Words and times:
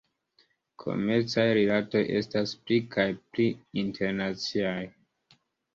Komercaj 0.83 1.45
rilatoj 1.59 2.03
estas 2.21 2.57
pli 2.65 2.81
kaj 2.97 3.07
pli 3.29 3.47
internaciaj. 3.87 4.79